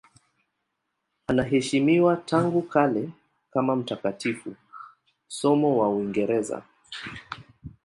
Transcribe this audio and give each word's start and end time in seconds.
Anaheshimiwa 1.27 2.15
tangu 2.17 2.61
kale 2.61 3.09
kama 3.51 3.75
mtakatifu, 3.75 4.55
somo 5.27 5.77
wa 5.77 5.89
Uingereza. 5.89 6.63